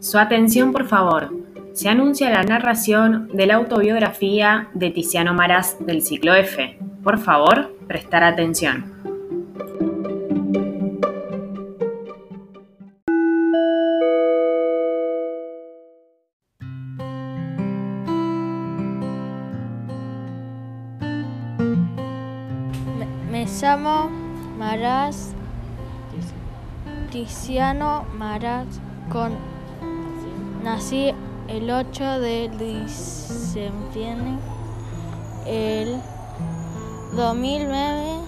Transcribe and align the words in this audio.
Su 0.00 0.18
atención, 0.18 0.72
por 0.72 0.88
favor. 0.88 1.30
Se 1.74 1.90
anuncia 1.90 2.30
la 2.30 2.42
narración 2.42 3.28
de 3.34 3.46
la 3.46 3.56
autobiografía 3.56 4.70
de 4.72 4.90
Tiziano 4.90 5.34
Marás 5.34 5.76
del 5.78 6.00
ciclo 6.00 6.34
F. 6.34 6.78
Por 7.04 7.18
favor, 7.18 7.76
prestar 7.86 8.24
atención. 8.24 8.98
Me, 23.30 23.44
llamo 23.60 24.10
Marás, 24.58 25.34
Tiziano 27.12 28.06
Marás, 28.16 28.80
con, 29.10 29.59
nací 30.62 31.12
el 31.48 31.70
8 31.70 32.20
de 32.20 32.48
diciembre 32.58 34.38
el 35.46 36.00
2009 37.16 38.20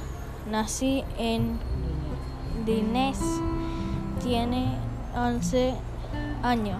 nací 0.50 1.04
en 1.18 1.58
Dinés, 2.66 3.18
tiene 4.22 4.76
11 5.16 5.74
años. 6.42 6.78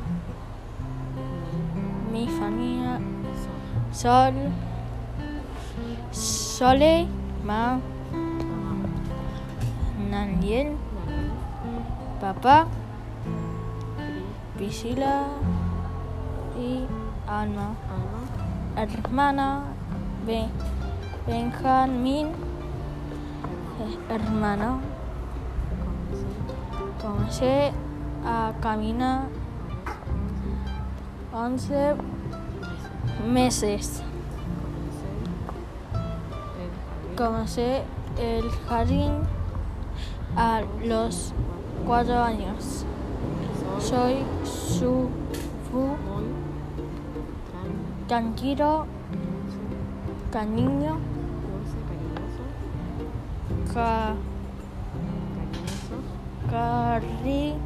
Mi 2.12 2.28
familia 2.28 3.00
Sol 3.92 4.34
Sole 6.10 7.06
Ma 7.44 7.78
Naniel 10.10 10.76
Papá 12.20 12.66
Priscila 14.62 15.24
y 16.56 16.86
Alma 17.26 17.74
Hermana 18.76 19.64
Ben 20.24 20.50
Benjamín 21.26 22.28
hermano 24.08 24.78
comencé 27.02 27.72
a 28.24 28.52
caminar 28.60 29.26
11 31.32 31.96
meses. 33.26 34.00
Comencé 37.16 37.82
el 38.16 38.48
jardín 38.68 39.10
a 40.36 40.62
los 40.84 41.32
cuatro 41.84 42.22
años. 42.22 42.86
Soy 43.80 44.24
su 44.72 45.08
fu 45.70 45.96
tranquilo, 48.08 48.86
cariño, 50.30 50.98
ca, 53.72 54.14
cariñoso, 56.50 57.58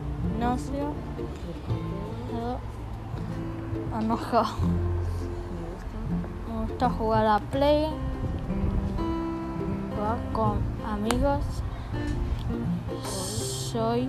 enojado. 4.01 4.57
Me 6.49 6.55
gusta 6.67 6.91
jugar 6.91 7.27
a 7.27 7.39
play 7.39 7.87
con 10.33 10.59
amigos. 10.85 11.45
Soy 13.03 14.09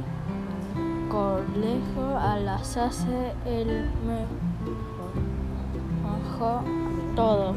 colegio 1.18 2.16
a 2.20 2.38
las 2.38 2.78
hace 2.78 3.34
el 3.44 3.90
mejor, 4.06 5.14
mejor 6.04 6.64
todo. 7.16 7.56